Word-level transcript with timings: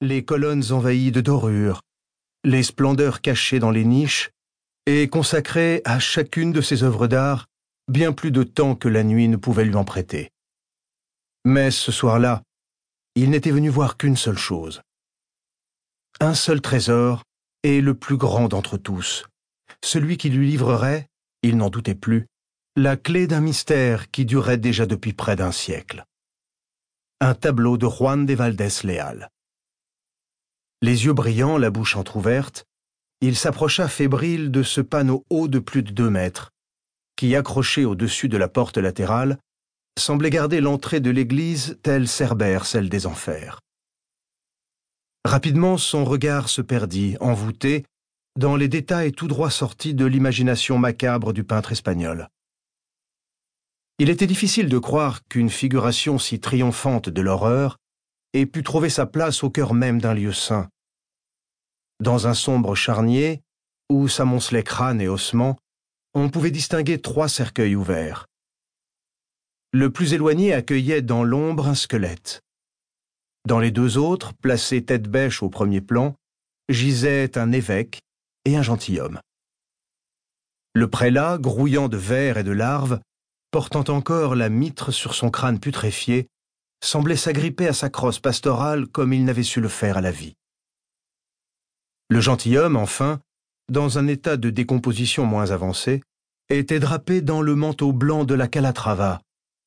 les 0.00 0.24
colonnes 0.24 0.72
envahies 0.72 1.12
de 1.12 1.20
dorures, 1.20 1.82
les 2.44 2.62
splendeurs 2.62 3.20
cachées 3.20 3.58
dans 3.58 3.70
les 3.70 3.84
niches, 3.84 4.30
et 4.86 5.08
consacrait 5.08 5.82
à 5.84 5.98
chacune 5.98 6.52
de 6.52 6.60
ses 6.60 6.84
œuvres 6.84 7.08
d'art 7.08 7.46
bien 7.88 8.12
plus 8.12 8.30
de 8.30 8.42
temps 8.42 8.74
que 8.74 8.88
la 8.88 9.04
nuit 9.04 9.28
ne 9.28 9.36
pouvait 9.36 9.64
lui 9.64 9.74
en 9.74 9.84
prêter. 9.84 10.30
Mais 11.44 11.70
ce 11.70 11.92
soir-là, 11.92 12.42
il 13.14 13.30
n'était 13.30 13.50
venu 13.50 13.68
voir 13.68 13.96
qu'une 13.96 14.16
seule 14.16 14.38
chose. 14.38 14.82
Un 16.20 16.34
seul 16.34 16.60
trésor, 16.60 17.22
et 17.62 17.80
le 17.80 17.94
plus 17.94 18.16
grand 18.16 18.48
d'entre 18.48 18.76
tous, 18.76 19.26
celui 19.84 20.16
qui 20.16 20.30
lui 20.30 20.48
livrerait, 20.48 21.08
il 21.42 21.56
n'en 21.56 21.70
doutait 21.70 21.94
plus, 21.94 22.26
la 22.76 22.96
clé 22.96 23.26
d'un 23.26 23.40
mystère 23.40 24.10
qui 24.10 24.24
durait 24.24 24.58
déjà 24.58 24.86
depuis 24.86 25.12
près 25.12 25.36
d'un 25.36 25.52
siècle. 25.52 26.04
Un 27.20 27.34
tableau 27.34 27.78
de 27.78 27.88
Juan 27.88 28.26
de 28.26 28.34
Valdés 28.34 28.68
Léal. 28.84 29.30
Les 30.82 31.06
yeux 31.06 31.14
brillants, 31.14 31.58
la 31.58 31.70
bouche 31.70 31.96
entr'ouverte, 31.96 32.66
il 33.22 33.36
s'approcha 33.36 33.88
fébrile 33.88 34.50
de 34.50 34.62
ce 34.62 34.80
panneau 34.80 35.24
haut 35.30 35.48
de 35.48 35.58
plus 35.58 35.82
de 35.82 35.90
deux 35.90 36.10
mètres, 36.10 36.50
qui, 37.16 37.34
accroché 37.34 37.84
au-dessus 37.84 38.28
de 38.28 38.36
la 38.36 38.48
porte 38.48 38.76
latérale, 38.76 39.38
semblait 39.98 40.30
garder 40.30 40.60
l'entrée 40.60 41.00
de 41.00 41.10
l'église 41.10 41.78
telle 41.82 42.08
Cerbère 42.08 42.66
celle 42.66 42.90
des 42.90 43.06
enfers. 43.06 43.60
Rapidement, 45.24 45.78
son 45.78 46.04
regard 46.04 46.48
se 46.48 46.60
perdit, 46.60 47.16
envoûté, 47.20 47.84
dans 48.38 48.54
les 48.54 48.68
détails 48.68 49.12
tout 49.12 49.28
droit 49.28 49.50
sortis 49.50 49.94
de 49.94 50.04
l'imagination 50.04 50.78
macabre 50.78 51.32
du 51.32 51.42
peintre 51.42 51.72
espagnol. 51.72 52.28
Il 53.98 54.10
était 54.10 54.26
difficile 54.26 54.68
de 54.68 54.78
croire 54.78 55.24
qu'une 55.24 55.48
figuration 55.48 56.18
si 56.18 56.38
triomphante 56.38 57.08
de 57.08 57.22
l'horreur 57.22 57.78
ait 58.40 58.46
pu 58.46 58.62
trouver 58.62 58.90
sa 58.90 59.06
place 59.06 59.42
au 59.44 59.50
cœur 59.50 59.74
même 59.74 60.00
d'un 60.00 60.14
lieu 60.14 60.32
saint. 60.32 60.68
Dans 62.00 62.26
un 62.26 62.34
sombre 62.34 62.74
charnier, 62.74 63.42
où 63.90 64.08
s'amoncelaient 64.08 64.62
crânes 64.62 65.00
et 65.00 65.08
ossements, 65.08 65.56
on 66.14 66.28
pouvait 66.28 66.50
distinguer 66.50 67.00
trois 67.00 67.28
cercueils 67.28 67.76
ouverts. 67.76 68.26
Le 69.72 69.90
plus 69.90 70.12
éloigné 70.12 70.52
accueillait 70.52 71.02
dans 71.02 71.24
l'ombre 71.24 71.68
un 71.68 71.74
squelette. 71.74 72.40
Dans 73.46 73.58
les 73.58 73.70
deux 73.70 73.98
autres, 73.98 74.32
placés 74.34 74.84
tête 74.84 75.08
bêche 75.08 75.42
au 75.42 75.48
premier 75.48 75.80
plan, 75.80 76.14
gisaient 76.68 77.38
un 77.38 77.52
évêque 77.52 78.00
et 78.44 78.56
un 78.56 78.62
gentilhomme. 78.62 79.20
Le 80.74 80.88
prélat, 80.88 81.38
grouillant 81.38 81.88
de 81.88 81.96
vers 81.96 82.38
et 82.38 82.44
de 82.44 82.50
larves, 82.50 83.00
portant 83.50 83.84
encore 83.88 84.34
la 84.34 84.48
mitre 84.48 84.90
sur 84.90 85.14
son 85.14 85.30
crâne 85.30 85.60
putréfié, 85.60 86.28
semblait 86.82 87.16
s'agripper 87.16 87.68
à 87.68 87.72
sa 87.72 87.90
crosse 87.90 88.18
pastorale 88.18 88.86
comme 88.86 89.12
il 89.12 89.24
n'avait 89.24 89.42
su 89.42 89.60
le 89.60 89.68
faire 89.68 89.96
à 89.96 90.00
la 90.00 90.10
vie. 90.10 90.34
Le 92.08 92.20
gentilhomme, 92.20 92.76
enfin, 92.76 93.20
dans 93.68 93.98
un 93.98 94.06
état 94.06 94.36
de 94.36 94.50
décomposition 94.50 95.24
moins 95.24 95.50
avancé, 95.50 96.02
était 96.48 96.78
drapé 96.78 97.20
dans 97.20 97.42
le 97.42 97.56
manteau 97.56 97.92
blanc 97.92 98.24
de 98.24 98.34
la 98.34 98.46
Calatrava, 98.46 99.20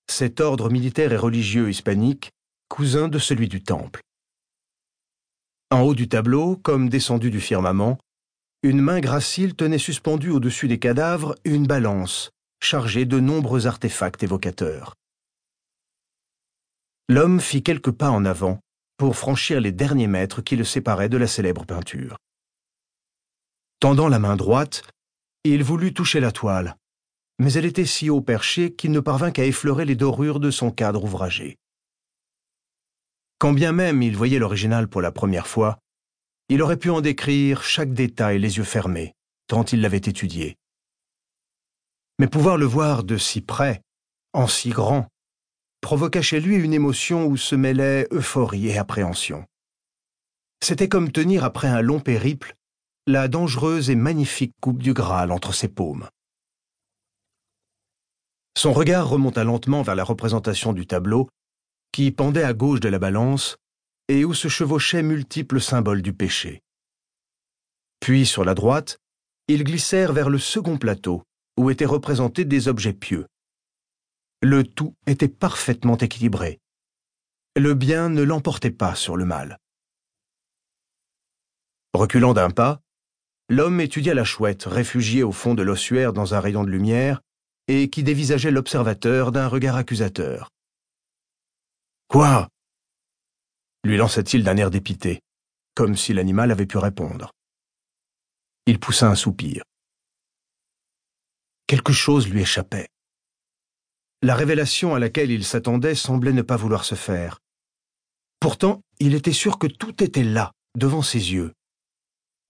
cet 0.10 0.40
ordre 0.40 0.70
militaire 0.70 1.12
et 1.12 1.18
religieux 1.18 1.70
hispanique, 1.70 2.32
cousin 2.70 3.10
de 3.10 3.20
celui 3.20 3.48
du 3.48 3.62
Temple. 3.62 4.02
En 5.72 5.82
haut 5.82 5.96
du 5.96 6.08
tableau, 6.08 6.56
comme 6.56 6.90
descendu 6.90 7.30
du 7.30 7.42
firmament, 7.42 7.98
une 8.64 8.82
main 8.82 9.00
gracile 9.00 9.56
tenait 9.56 9.78
suspendue 9.78 10.32
au-dessus 10.32 10.68
des 10.68 10.80
cadavres 10.80 11.36
une 11.46 11.68
balance, 11.68 12.32
chargée 12.62 13.06
de 13.06 13.20
nombreux 13.20 13.68
artefacts 13.68 14.24
évocateurs. 14.24 14.96
L'homme 17.12 17.40
fit 17.40 17.64
quelques 17.64 17.90
pas 17.90 18.12
en 18.12 18.24
avant 18.24 18.60
pour 18.98 19.18
franchir 19.18 19.60
les 19.60 19.72
derniers 19.72 20.06
mètres 20.06 20.44
qui 20.44 20.56
le 20.56 20.64
séparaient 20.64 21.10
de 21.10 21.18
la 21.18 21.26
célèbre 21.26 21.66
peinture. 21.66 22.18
Tendant 23.80 24.10
la 24.10 24.20
main 24.20 24.36
droite, 24.36 24.84
il 25.44 25.64
voulut 25.64 25.92
toucher 25.92 26.20
la 26.20 26.32
toile, 26.32 26.78
mais 27.40 27.54
elle 27.54 27.66
était 27.66 27.88
si 27.88 28.12
haut 28.12 28.22
perchée 28.22 28.76
qu'il 28.76 28.92
ne 28.92 29.00
parvint 29.00 29.32
qu'à 29.32 29.44
effleurer 29.44 29.86
les 29.86 29.96
dorures 29.96 30.40
de 30.40 30.52
son 30.52 30.70
cadre 30.70 31.04
ouvragé. 31.04 31.58
Quand 33.40 33.54
bien 33.54 33.72
même 33.72 34.04
il 34.04 34.16
voyait 34.16 34.38
l'original 34.38 34.88
pour 34.88 35.02
la 35.02 35.12
première 35.12 35.48
fois, 35.48 35.80
il 36.48 36.62
aurait 36.62 36.78
pu 36.78 36.92
en 36.92 37.02
décrire 37.02 37.64
chaque 37.64 37.92
détail 37.92 38.38
les 38.38 38.58
yeux 38.58 38.64
fermés, 38.64 39.16
tant 39.48 39.64
il 39.64 39.82
l'avait 39.82 39.98
étudié. 39.98 40.58
Mais 42.20 42.28
pouvoir 42.28 42.58
le 42.58 42.68
voir 42.68 43.04
de 43.04 43.18
si 43.18 43.42
près, 43.42 43.82
en 44.34 44.46
si 44.46 44.70
grand, 44.70 45.09
provoqua 45.82 46.22
chez 46.22 46.40
lui 46.40 46.56
une 46.56 46.74
émotion 46.74 47.26
où 47.26 47.38
se 47.38 47.56
mêlaient 47.56 48.08
euphorie 48.12 48.68
et 48.68 48.78
appréhension. 48.78 49.46
C'était 50.62 50.90
comme 50.90 51.12
tenir 51.12 51.44
après 51.44 51.68
un 51.68 51.82
long 51.82 52.00
périple 52.00 52.56
la 53.10 53.28
dangereuse 53.28 53.90
et 53.90 53.96
magnifique 53.96 54.54
coupe 54.62 54.84
du 54.84 54.94
Graal 54.94 55.32
entre 55.32 55.52
ses 55.52 55.68
paumes. 55.68 56.08
Son 58.56 58.72
regard 58.72 59.10
remonta 59.10 59.44
lentement 59.44 59.82
vers 59.82 59.96
la 59.96 60.04
représentation 60.04 60.74
du 60.74 60.86
tableau, 60.86 61.28
qui 61.92 62.12
pendait 62.12 62.44
à 62.44 62.54
gauche 62.54 62.82
de 62.82 62.90
la 62.90 63.00
balance, 63.00 63.58
et 64.10 64.26
où 64.26 64.36
se 64.36 64.48
chevauchaient 64.48 65.02
multiples 65.02 65.60
symboles 65.60 66.04
du 66.04 66.14
péché. 66.14 66.62
Puis, 68.00 68.28
sur 68.28 68.46
la 68.46 68.54
droite, 68.54 69.00
ils 69.48 69.64
glissèrent 69.64 70.14
vers 70.14 70.30
le 70.30 70.38
second 70.38 70.78
plateau, 70.78 71.24
où 71.58 71.72
étaient 71.72 71.86
représentés 71.86 72.46
des 72.46 72.68
objets 72.68 72.94
pieux. 72.94 73.26
Le 74.42 74.64
tout 74.64 74.96
était 75.06 75.28
parfaitement 75.28 75.98
équilibré. 75.98 76.62
Le 77.58 77.74
bien 77.74 78.08
ne 78.10 78.22
l'emportait 78.22 78.72
pas 78.72 78.96
sur 78.96 79.18
le 79.18 79.26
mal. 79.26 79.60
Reculant 81.94 82.34
d'un 82.34 82.50
pas, 82.50 82.82
l'homme 83.50 83.82
étudia 83.82 84.14
la 84.14 84.24
chouette, 84.24 84.64
réfugiée 84.64 85.24
au 85.24 85.34
fond 85.34 85.56
de 85.56 85.64
l'ossuaire 85.64 86.14
dans 86.14 86.36
un 86.36 86.40
rayon 86.40 86.64
de 86.64 86.70
lumière, 86.70 87.22
et 87.68 87.90
qui 87.90 88.02
dévisageait 88.02 88.52
l'observateur 88.52 89.32
d'un 89.32 89.48
regard 89.48 89.76
accusateur. 89.76 90.50
Quoi? 92.08 92.48
lui 93.84 93.98
lança-t-il 93.98 94.44
d'un 94.44 94.58
air 94.58 94.72
dépité, 94.72 95.22
comme 95.74 95.96
si 95.96 96.14
l'animal 96.14 96.52
avait 96.52 96.66
pu 96.66 96.78
répondre. 96.78 97.32
Il 98.66 98.80
poussa 98.80 99.10
un 99.10 99.16
soupir. 99.16 99.64
Quelque 101.68 101.94
chose 101.94 102.28
lui 102.28 102.42
échappait. 102.42 102.90
La 104.22 104.36
révélation 104.36 104.96
à 104.96 105.00
laquelle 105.00 105.32
il 105.32 105.46
s'attendait 105.46 105.96
semblait 105.96 106.34
ne 106.34 106.42
pas 106.42 106.58
vouloir 106.58 106.84
se 106.84 106.96
faire. 106.96 107.40
Pourtant, 108.42 108.82
il 109.00 109.14
était 109.16 109.32
sûr 109.32 109.58
que 109.58 109.68
tout 109.68 110.04
était 110.04 110.24
là, 110.24 110.52
devant 110.76 111.02
ses 111.02 111.32
yeux. 111.32 111.54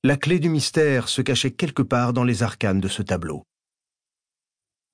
La 0.03 0.17
clé 0.17 0.39
du 0.39 0.49
mystère 0.49 1.09
se 1.09 1.21
cachait 1.21 1.51
quelque 1.51 1.83
part 1.83 2.13
dans 2.13 2.23
les 2.23 2.41
arcanes 2.41 2.79
de 2.79 2.87
ce 2.87 3.03
tableau. 3.03 3.43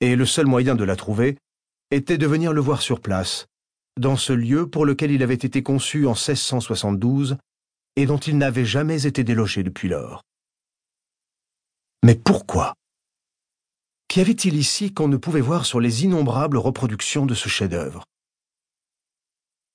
Et 0.01 0.17
le 0.17 0.25
seul 0.25 0.47
moyen 0.47 0.75
de 0.75 0.83
la 0.83 0.97
trouver 0.97 1.37
était 1.91 2.17
de 2.17 2.27
venir 2.27 2.51
le 2.51 2.59
voir 2.59 2.81
sur 2.81 2.99
place, 2.99 3.45
dans 3.97 4.17
ce 4.17 4.33
lieu 4.33 4.69
pour 4.69 4.85
lequel 4.85 5.11
il 5.11 5.23
avait 5.23 5.35
été 5.35 5.63
conçu 5.63 6.05
en 6.05 6.13
1672 6.13 7.37
et 7.95 8.05
dont 8.05 8.17
il 8.17 8.37
n'avait 8.37 8.65
jamais 8.65 9.05
été 9.05 9.23
délogé 9.23 9.63
depuis 9.63 9.87
lors. 9.87 10.23
Mais 12.03 12.15
pourquoi? 12.15 12.73
Qu'y 14.15 14.21
avait-il 14.21 14.55
ici 14.55 14.93
qu'on 14.93 15.09
ne 15.09 15.17
pouvait 15.17 15.41
voir 15.41 15.65
sur 15.65 15.81
les 15.81 16.05
innombrables 16.05 16.55
reproductions 16.55 17.25
de 17.25 17.33
ce 17.33 17.49
chef-d'œuvre? 17.49 18.05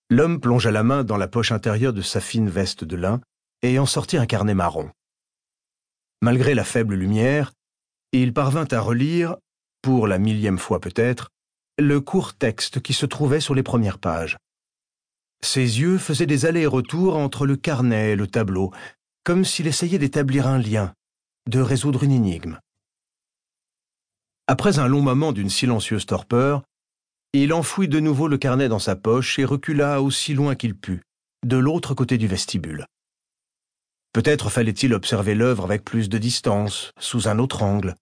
L'homme 0.08 0.40
plongea 0.40 0.70
la 0.70 0.82
main 0.82 1.04
dans 1.04 1.18
la 1.18 1.28
poche 1.28 1.52
intérieure 1.52 1.92
de 1.92 2.00
sa 2.00 2.22
fine 2.22 2.48
veste 2.48 2.82
de 2.82 2.96
lin 2.96 3.20
et 3.60 3.78
en 3.78 3.84
sortit 3.84 4.16
un 4.16 4.24
carnet 4.24 4.54
marron. 4.54 4.90
Malgré 6.22 6.54
la 6.54 6.64
faible 6.64 6.94
lumière, 6.94 7.52
il 8.12 8.32
parvint 8.32 8.64
à 8.70 8.80
relire, 8.80 9.36
pour 9.82 10.06
la 10.06 10.18
millième 10.18 10.58
fois 10.58 10.80
peut-être, 10.80 11.28
le 11.78 12.00
court 12.00 12.32
texte 12.32 12.80
qui 12.80 12.94
se 12.94 13.04
trouvait 13.04 13.40
sur 13.40 13.54
les 13.54 13.62
premières 13.62 13.98
pages. 13.98 14.38
Ses 15.42 15.80
yeux 15.80 15.98
faisaient 15.98 16.24
des 16.24 16.46
allers-retours 16.46 17.14
entre 17.14 17.44
le 17.44 17.56
carnet 17.56 18.12
et 18.12 18.16
le 18.16 18.26
tableau, 18.26 18.72
comme 19.22 19.44
s'il 19.44 19.66
essayait 19.66 19.98
d'établir 19.98 20.46
un 20.46 20.56
lien, 20.56 20.94
de 21.46 21.60
résoudre 21.60 22.04
une 22.04 22.12
énigme. 22.12 22.58
Après 24.50 24.80
un 24.80 24.88
long 24.88 25.00
moment 25.00 25.30
d'une 25.30 25.48
silencieuse 25.48 26.06
torpeur, 26.06 26.64
il 27.32 27.52
enfouit 27.52 27.86
de 27.86 28.00
nouveau 28.00 28.26
le 28.26 28.36
carnet 28.36 28.68
dans 28.68 28.80
sa 28.80 28.96
poche 28.96 29.38
et 29.38 29.44
recula 29.44 30.02
aussi 30.02 30.34
loin 30.34 30.56
qu'il 30.56 30.74
put, 30.74 31.02
de 31.46 31.56
l'autre 31.56 31.94
côté 31.94 32.18
du 32.18 32.26
vestibule. 32.26 32.84
Peut-être 34.12 34.50
fallait-il 34.50 34.92
observer 34.92 35.36
l'œuvre 35.36 35.62
avec 35.62 35.84
plus 35.84 36.08
de 36.08 36.18
distance, 36.18 36.90
sous 36.98 37.28
un 37.28 37.38
autre 37.38 37.62
angle, 37.62 37.94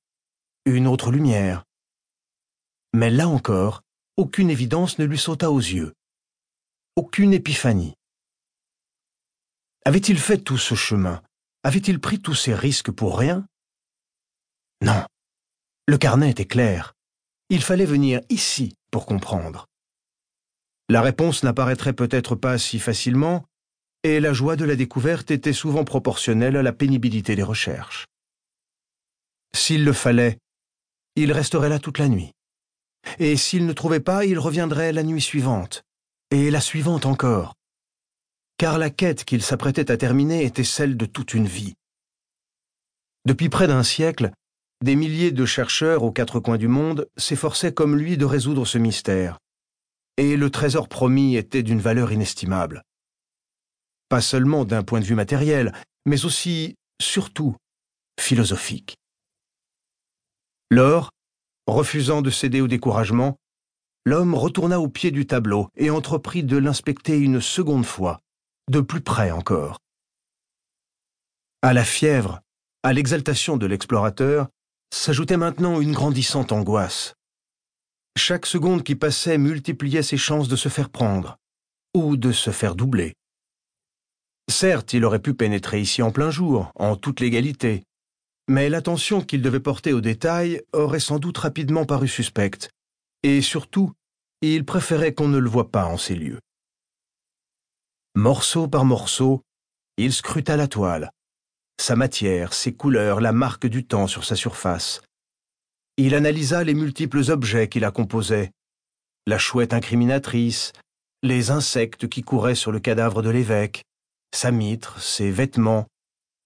une 0.65 0.87
autre 0.87 1.11
lumière. 1.11 1.65
Mais 2.95 3.11
là 3.11 3.29
encore, 3.29 3.83
aucune 4.17 4.49
évidence 4.49 4.99
ne 4.99 5.05
lui 5.05 5.19
sauta 5.19 5.50
aux 5.50 5.59
yeux. 5.59 5.93
Aucune 6.97 7.35
épiphanie. 7.35 7.93
Avait-il 9.85 10.19
fait 10.19 10.39
tout 10.39 10.56
ce 10.56 10.75
chemin? 10.75 11.21
Avait-il 11.62 12.00
pris 12.00 12.23
tous 12.23 12.35
ces 12.35 12.55
risques 12.55 12.91
pour 12.91 13.19
rien? 13.19 13.47
Non. 14.81 15.05
Le 15.88 15.96
carnet 15.96 16.29
était 16.31 16.44
clair. 16.44 16.93
Il 17.49 17.62
fallait 17.62 17.87
venir 17.87 18.20
ici 18.29 18.75
pour 18.90 19.06
comprendre. 19.06 19.69
La 20.90 21.00
réponse 21.00 21.43
n'apparaîtrait 21.43 21.94
peut-être 21.94 22.35
pas 22.35 22.58
si 22.58 22.79
facilement, 22.79 23.46
et 24.02 24.20
la 24.20 24.35
joie 24.35 24.56
de 24.56 24.67
la 24.67 24.76
découverte 24.76 25.31
était 25.31 25.55
souvent 25.55 25.85
proportionnelle 25.85 26.58
à 26.58 26.62
la 26.62 26.75
pénibilité 26.75 27.37
des 27.37 27.43
recherches. 27.43 28.05
S'il 29.55 29.82
le 29.87 29.94
fallait, 29.94 30.37
il 31.17 31.32
resterait 31.32 31.70
là 31.70 31.79
toute 31.79 31.96
la 31.96 32.08
nuit. 32.08 32.32
Et 33.19 33.38
s'il 33.38 33.64
ne 33.64 33.73
trouvait 33.73 33.99
pas, 33.99 34.26
il 34.26 34.38
reviendrait 34.38 34.93
la 34.93 35.02
nuit 35.02 35.23
suivante, 35.23 35.85
et 36.31 36.50
la 36.50 36.61
suivante 36.61 37.06
encore. 37.06 37.55
Car 38.58 38.76
la 38.76 38.90
quête 38.90 39.25
qu'il 39.25 39.43
s'apprêtait 39.43 39.90
à 39.90 39.96
terminer 39.96 40.44
était 40.44 40.64
celle 40.64 40.99
de 40.99 41.06
toute 41.06 41.32
une 41.32 41.46
vie. 41.46 41.76
Depuis 43.25 43.49
près 43.49 43.69
d'un 43.69 43.82
siècle, 43.82 44.32
des 44.83 44.95
milliers 44.95 45.33
de 45.33 45.45
chercheurs 45.45 46.03
aux 46.03 46.13
quatre 46.13 46.41
coins 46.41 46.59
du 46.59 46.69
monde 46.69 47.09
s'efforçaient 47.17 47.75
comme 47.75 47.97
lui 47.97 48.17
de 48.17 48.25
résoudre 48.25 48.65
ce 48.65 48.79
mystère, 48.79 49.39
et 50.17 50.37
le 50.37 50.51
trésor 50.51 50.89
promis 50.89 51.37
était 51.37 51.63
d'une 51.63 51.81
valeur 51.81 52.13
inestimable. 52.13 52.83
Pas 54.09 54.21
seulement 54.21 54.65
d'un 54.65 54.83
point 54.83 55.01
de 55.01 55.05
vue 55.05 55.15
matériel, 55.15 55.73
mais 56.07 56.25
aussi, 56.25 56.77
surtout, 57.01 57.57
philosophique. 58.21 58.97
Lors, 60.71 61.11
refusant 61.67 62.23
de 62.23 62.31
céder 62.31 62.61
au 62.61 62.69
découragement, 62.69 63.37
l'homme 64.05 64.35
retourna 64.35 64.81
au 64.81 64.89
pied 64.89 65.11
du 65.11 65.27
tableau 65.27 65.69
et 65.77 65.91
entreprit 65.91 66.43
de 66.43 66.57
l'inspecter 66.57 67.19
une 67.19 67.41
seconde 67.41 67.85
fois, 67.85 68.21
de 68.71 68.81
plus 68.81 69.01
près 69.01 69.31
encore. 69.31 69.79
À 71.63 71.73
la 71.73 71.85
fièvre, 71.85 72.41
à 72.83 72.93
l'exaltation 72.93 73.57
de 73.57 73.67
l'explorateur, 73.67 74.49
s'ajoutait 74.93 75.37
maintenant 75.37 75.81
une 75.81 75.93
grandissante 75.93 76.52
angoisse. 76.52 77.14
Chaque 78.17 78.46
seconde 78.46 78.82
qui 78.82 78.94
passait 78.94 79.38
multipliait 79.38 80.02
ses 80.02 80.17
chances 80.17 80.49
de 80.49 80.56
se 80.56 80.69
faire 80.69 80.90
prendre, 80.90 81.37
ou 81.94 82.17
de 82.17 82.32
se 82.32 82.50
faire 82.50 82.75
doubler. 82.75 83.14
Certes, 84.50 84.94
il 84.94 85.05
aurait 85.05 85.23
pu 85.23 85.35
pénétrer 85.35 85.81
ici 85.81 86.02
en 86.02 86.11
plein 86.11 86.31
jour, 86.31 86.73
en 86.75 86.96
toute 86.96 87.20
légalité, 87.20 87.85
mais 88.49 88.70
l'attention 88.70 89.20
qu'il 89.20 89.43
devait 89.43 89.61
porter 89.61 89.93
aux 89.93 90.00
détails 90.00 90.62
aurait 90.73 91.00
sans 91.00 91.19
doute 91.19 91.38
rapidement 91.38 91.85
paru 91.85 92.08
suspecte, 92.08 92.70
et 93.23 93.43
surtout, 93.43 93.93
il 94.40 94.64
préférait 94.64 95.12
qu'on 95.12 95.29
ne 95.29 95.38
le 95.38 95.50
voie 95.50 95.70
pas 95.70 95.85
en 95.85 95.99
ces 95.99 96.14
lieux. 96.14 96.40
Morceau 98.14 98.67
par 98.67 98.85
morceau, 98.85 99.43
il 99.96 100.12
scruta 100.12 100.56
la 100.56 100.67
toile, 100.67 101.11
sa 101.81 101.97
matière, 101.97 102.53
ses 102.53 102.75
couleurs, 102.75 103.21
la 103.21 103.33
marque 103.33 103.67
du 103.67 103.85
temps 103.85 104.07
sur 104.07 104.25
sa 104.25 104.37
surface. 104.37 105.03
Il 105.97 106.15
analysa 106.15 106.65
les 106.65 106.75
multiples 106.75 107.31
objets 107.31 107.69
qui 107.69 107.81
la 107.81 107.91
composaient, 107.91 108.51
la 109.27 109.39
chouette 109.39 109.73
incriminatrice, 109.73 110.73
les 111.23 111.51
insectes 111.51 112.09
qui 112.09 112.23
couraient 112.23 112.55
sur 112.55 112.73
le 112.73 112.81
cadavre 112.81 113.23
de 113.23 113.31
l'évêque, 113.31 113.83
sa 114.35 114.51
mitre, 114.51 115.01
ses 115.01 115.31
vêtements, 115.31 115.87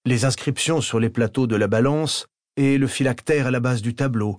les 0.05 0.25
inscriptions 0.25 0.81
sur 0.81 0.99
les 0.99 1.09
plateaux 1.09 1.47
de 1.47 1.55
la 1.55 1.67
balance 1.67 2.25
et 2.55 2.77
le 2.77 2.87
phylactère 2.87 3.47
à 3.47 3.51
la 3.51 3.59
base 3.59 3.81
du 3.81 3.95
tableau. 3.95 4.37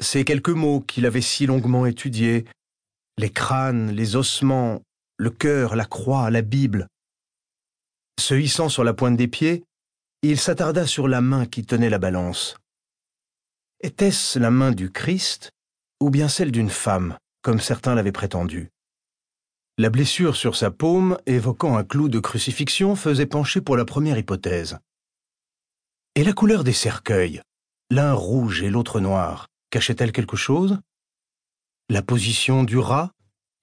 Ces 0.00 0.24
quelques 0.24 0.50
mots 0.50 0.80
qu'il 0.80 1.06
avait 1.06 1.20
si 1.20 1.46
longuement 1.46 1.86
étudiés, 1.86 2.44
les 3.16 3.30
crânes, 3.30 3.90
les 3.90 4.16
ossements, 4.16 4.82
le 5.16 5.30
cœur, 5.30 5.74
la 5.74 5.84
croix, 5.84 6.30
la 6.30 6.42
Bible. 6.42 6.86
Se 8.20 8.34
hissant 8.34 8.68
sur 8.68 8.84
la 8.84 8.94
pointe 8.94 9.16
des 9.16 9.28
pieds, 9.28 9.64
il 10.22 10.40
s'attarda 10.40 10.84
sur 10.84 11.06
la 11.06 11.20
main 11.20 11.46
qui 11.46 11.64
tenait 11.64 11.90
la 11.90 11.98
balance. 11.98 12.56
Était-ce 13.80 14.40
la 14.40 14.50
main 14.50 14.72
du 14.72 14.90
Christ 14.90 15.52
ou 16.00 16.10
bien 16.10 16.28
celle 16.28 16.50
d'une 16.50 16.70
femme, 16.70 17.16
comme 17.42 17.60
certains 17.60 17.94
l'avaient 17.94 18.10
prétendu? 18.10 18.70
La 19.76 19.90
blessure 19.90 20.34
sur 20.34 20.56
sa 20.56 20.72
paume, 20.72 21.18
évoquant 21.26 21.76
un 21.76 21.84
clou 21.84 22.08
de 22.08 22.18
crucifixion, 22.18 22.96
faisait 22.96 23.26
pencher 23.26 23.60
pour 23.60 23.76
la 23.76 23.84
première 23.84 24.18
hypothèse. 24.18 24.78
Et 26.16 26.24
la 26.24 26.32
couleur 26.32 26.64
des 26.64 26.72
cercueils, 26.72 27.40
l'un 27.88 28.12
rouge 28.12 28.64
et 28.64 28.70
l'autre 28.70 28.98
noir, 28.98 29.46
cachait-elle 29.70 30.10
quelque 30.10 30.36
chose? 30.36 30.80
La 31.88 32.02
position 32.02 32.64
du 32.64 32.76
rat, 32.76 33.12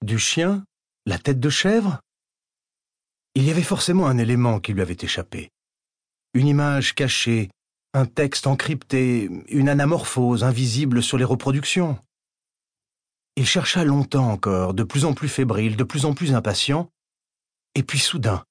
du 0.02 0.18
chien, 0.18 0.64
la 1.04 1.18
tête 1.18 1.38
de 1.38 1.50
chèvre? 1.50 2.00
Il 3.34 3.44
y 3.44 3.50
avait 3.50 3.62
forcément 3.62 4.06
un 4.06 4.16
élément 4.16 4.58
qui 4.58 4.72
lui 4.72 4.80
avait 4.80 4.96
échappé 4.98 5.50
une 6.36 6.48
image 6.48 6.94
cachée, 6.94 7.50
un 7.94 8.04
texte 8.04 8.46
encrypté, 8.46 9.30
une 9.48 9.70
anamorphose 9.70 10.44
invisible 10.44 11.02
sur 11.02 11.16
les 11.16 11.24
reproductions. 11.24 11.98
Il 13.36 13.46
chercha 13.46 13.84
longtemps 13.84 14.30
encore, 14.30 14.74
de 14.74 14.82
plus 14.82 15.06
en 15.06 15.14
plus 15.14 15.30
fébrile, 15.30 15.76
de 15.76 15.84
plus 15.84 16.04
en 16.04 16.12
plus 16.12 16.34
impatient, 16.34 16.90
et 17.74 17.82
puis 17.82 17.98
soudain, 17.98 18.44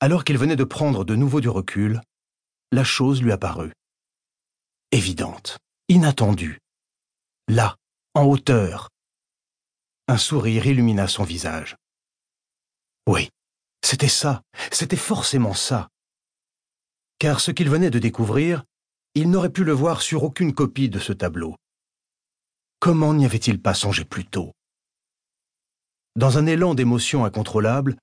alors 0.00 0.24
qu'il 0.24 0.36
venait 0.36 0.56
de 0.56 0.64
prendre 0.64 1.04
de 1.04 1.16
nouveau 1.16 1.40
du 1.40 1.48
recul, 1.48 2.02
la 2.70 2.84
chose 2.84 3.22
lui 3.22 3.32
apparut. 3.32 3.72
Évidente, 4.92 5.58
inattendue. 5.88 6.58
Là, 7.48 7.76
en 8.14 8.24
hauteur. 8.24 8.90
Un 10.06 10.18
sourire 10.18 10.66
illumina 10.66 11.08
son 11.08 11.24
visage. 11.24 11.76
Oui, 13.08 13.30
c'était 13.82 14.08
ça, 14.08 14.42
c'était 14.70 14.96
forcément 14.96 15.54
ça 15.54 15.88
car 17.18 17.40
ce 17.40 17.50
qu'il 17.50 17.70
venait 17.70 17.90
de 17.90 17.98
découvrir, 17.98 18.64
il 19.14 19.30
n'aurait 19.30 19.50
pu 19.50 19.64
le 19.64 19.72
voir 19.72 20.02
sur 20.02 20.24
aucune 20.24 20.52
copie 20.52 20.88
de 20.88 20.98
ce 20.98 21.12
tableau. 21.12 21.56
Comment 22.80 23.14
n'y 23.14 23.24
avait-il 23.24 23.60
pas 23.60 23.74
songé 23.74 24.04
plus 24.04 24.26
tôt? 24.26 24.52
Dans 26.14 26.38
un 26.38 26.46
élan 26.46 26.74
d'émotion 26.74 27.24
incontrôlable, 27.24 27.96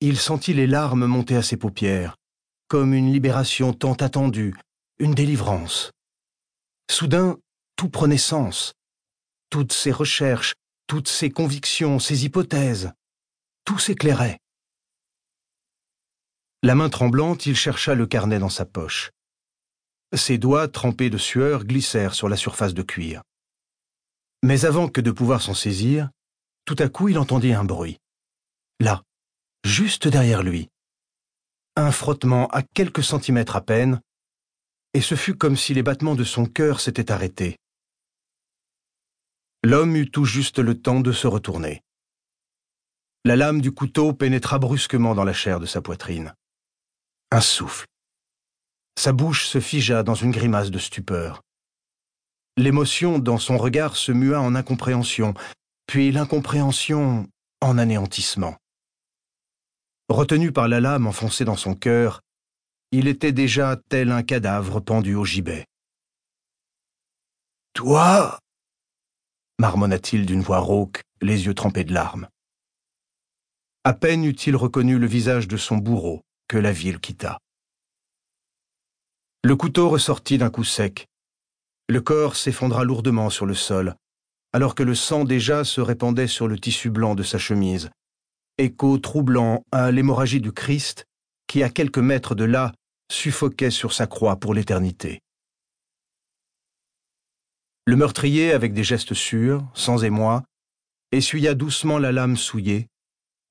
il 0.00 0.18
sentit 0.18 0.54
les 0.54 0.66
larmes 0.66 1.06
monter 1.06 1.36
à 1.36 1.42
ses 1.42 1.56
paupières, 1.56 2.16
comme 2.68 2.94
une 2.94 3.12
libération 3.12 3.72
tant 3.72 3.94
attendue, 3.94 4.54
une 4.98 5.14
délivrance. 5.14 5.92
Soudain, 6.90 7.38
tout 7.76 7.88
prenait 7.88 8.18
sens. 8.18 8.72
Toutes 9.50 9.72
ses 9.72 9.92
recherches, 9.92 10.54
toutes 10.86 11.08
ses 11.08 11.30
convictions, 11.30 11.98
ses 11.98 12.24
hypothèses, 12.24 12.92
tout 13.64 13.78
s'éclairait. 13.78 14.38
La 16.64 16.76
main 16.76 16.88
tremblante, 16.88 17.46
il 17.46 17.56
chercha 17.56 17.96
le 17.96 18.06
carnet 18.06 18.38
dans 18.38 18.48
sa 18.48 18.64
poche. 18.64 19.10
Ses 20.14 20.38
doigts, 20.38 20.68
trempés 20.68 21.10
de 21.10 21.18
sueur, 21.18 21.64
glissèrent 21.64 22.14
sur 22.14 22.28
la 22.28 22.36
surface 22.36 22.72
de 22.72 22.82
cuir. 22.82 23.22
Mais 24.44 24.64
avant 24.64 24.88
que 24.88 25.00
de 25.00 25.10
pouvoir 25.10 25.42
s'en 25.42 25.54
saisir, 25.54 26.10
tout 26.64 26.76
à 26.78 26.88
coup 26.88 27.08
il 27.08 27.18
entendit 27.18 27.52
un 27.52 27.64
bruit. 27.64 27.98
Là, 28.78 29.02
juste 29.64 30.06
derrière 30.06 30.44
lui. 30.44 30.68
Un 31.74 31.90
frottement 31.90 32.46
à 32.48 32.62
quelques 32.62 33.02
centimètres 33.02 33.56
à 33.56 33.60
peine, 33.60 34.00
et 34.94 35.00
ce 35.00 35.16
fut 35.16 35.34
comme 35.34 35.56
si 35.56 35.74
les 35.74 35.82
battements 35.82 36.14
de 36.14 36.24
son 36.24 36.46
cœur 36.46 36.78
s'étaient 36.78 37.10
arrêtés. 37.10 37.56
L'homme 39.64 39.96
eut 39.96 40.10
tout 40.10 40.26
juste 40.26 40.60
le 40.60 40.80
temps 40.80 41.00
de 41.00 41.10
se 41.10 41.26
retourner. 41.26 41.82
La 43.24 43.34
lame 43.34 43.60
du 43.60 43.72
couteau 43.72 44.12
pénétra 44.12 44.60
brusquement 44.60 45.16
dans 45.16 45.24
la 45.24 45.32
chair 45.32 45.58
de 45.58 45.66
sa 45.66 45.82
poitrine 45.82 46.34
un 47.32 47.40
souffle. 47.40 47.86
Sa 48.98 49.12
bouche 49.12 49.46
se 49.46 49.58
figea 49.58 50.02
dans 50.02 50.14
une 50.14 50.32
grimace 50.32 50.70
de 50.70 50.78
stupeur. 50.78 51.40
L'émotion 52.58 53.18
dans 53.18 53.38
son 53.38 53.56
regard 53.56 53.96
se 53.96 54.12
mua 54.12 54.38
en 54.38 54.54
incompréhension, 54.54 55.32
puis 55.86 56.12
l'incompréhension 56.12 57.26
en 57.62 57.78
anéantissement. 57.78 58.56
Retenu 60.10 60.52
par 60.52 60.68
la 60.68 60.80
lame 60.80 61.06
enfoncée 61.06 61.46
dans 61.46 61.56
son 61.56 61.74
cœur, 61.74 62.20
il 62.90 63.08
était 63.08 63.32
déjà 63.32 63.76
tel 63.88 64.12
un 64.12 64.22
cadavre 64.22 64.80
pendu 64.80 65.14
au 65.14 65.24
gibet. 65.24 65.64
Toi 67.72 68.38
marmonna-t-il 69.58 70.26
d'une 70.26 70.42
voix 70.42 70.58
rauque, 70.58 71.02
les 71.22 71.46
yeux 71.46 71.54
trempés 71.54 71.84
de 71.84 71.94
larmes. 71.94 72.28
À 73.84 73.94
peine 73.94 74.24
eut-il 74.24 74.56
reconnu 74.56 74.98
le 74.98 75.06
visage 75.06 75.46
de 75.46 75.56
son 75.56 75.76
bourreau, 75.76 76.22
la 76.58 76.72
ville 76.72 77.00
quitta. 77.00 77.38
Le 79.44 79.56
couteau 79.56 79.88
ressortit 79.88 80.38
d'un 80.38 80.50
coup 80.50 80.64
sec. 80.64 81.06
Le 81.88 82.00
corps 82.00 82.36
s'effondra 82.36 82.84
lourdement 82.84 83.28
sur 83.28 83.44
le 83.44 83.54
sol, 83.54 83.96
alors 84.52 84.74
que 84.74 84.82
le 84.82 84.94
sang 84.94 85.24
déjà 85.24 85.64
se 85.64 85.80
répandait 85.80 86.28
sur 86.28 86.46
le 86.46 86.58
tissu 86.58 86.90
blanc 86.90 87.14
de 87.14 87.22
sa 87.22 87.38
chemise, 87.38 87.90
écho 88.58 88.98
troublant 88.98 89.64
à 89.72 89.90
l'hémorragie 89.90 90.40
du 90.40 90.52
Christ 90.52 91.06
qui, 91.46 91.62
à 91.62 91.70
quelques 91.70 91.98
mètres 91.98 92.34
de 92.34 92.44
là, 92.44 92.72
suffoquait 93.10 93.70
sur 93.70 93.92
sa 93.92 94.06
croix 94.06 94.36
pour 94.36 94.54
l'éternité. 94.54 95.20
Le 97.84 97.96
meurtrier, 97.96 98.52
avec 98.52 98.74
des 98.74 98.84
gestes 98.84 99.14
sûrs, 99.14 99.66
sans 99.74 100.04
émoi, 100.04 100.44
essuya 101.10 101.54
doucement 101.54 101.98
la 101.98 102.12
lame 102.12 102.36
souillée, 102.36 102.86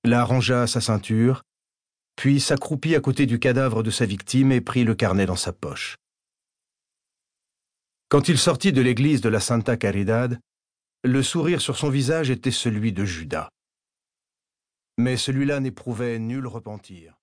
la 0.04 0.24
rangea 0.24 0.64
à 0.64 0.68
sa 0.68 0.82
ceinture, 0.82 1.44
puis 2.16 2.40
s'accroupit 2.40 2.96
à 2.96 3.00
côté 3.00 3.26
du 3.26 3.40
cadavre 3.40 3.84
de 3.84 3.92
sa 3.92 4.06
victime 4.06 4.52
et 4.52 4.62
prit 4.62 4.84
le 4.84 4.96
carnet 4.96 5.26
dans 5.26 5.36
sa 5.36 5.54
poche. 5.54 5.98
Quand 8.10 8.28
il 8.28 8.38
sortit 8.38 8.74
de 8.74 8.82
l'église 8.82 9.22
de 9.22 9.30
la 9.30 9.40
Santa 9.40 9.78
Caridad, 9.78 10.40
le 11.04 11.24
sourire 11.24 11.62
sur 11.62 11.78
son 11.78 11.90
visage 11.90 12.30
était 12.30 12.52
celui 12.52 12.92
de 12.92 13.06
Judas. 13.06 13.50
Mais 14.98 15.18
celui-là 15.18 15.60
n'éprouvait 15.60 16.20
nul 16.20 16.46
repentir. 16.46 17.21